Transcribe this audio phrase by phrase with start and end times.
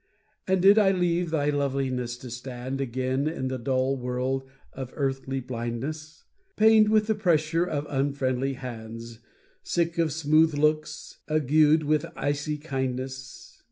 [0.47, 5.39] And did I leave thy loveliness, to stand Again in the dull world of earthly
[5.41, 6.23] blindness?
[6.55, 9.19] Pained with the pressure of unfriendly hands,
[9.61, 13.59] Sick of smooth looks, agued with icy kindness?